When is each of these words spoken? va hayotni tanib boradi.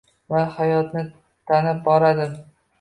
va 0.35 0.39
hayotni 0.55 1.05
tanib 1.53 1.87
boradi. 1.87 2.29